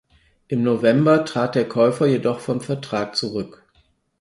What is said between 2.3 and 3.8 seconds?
vom Vertrag zurück.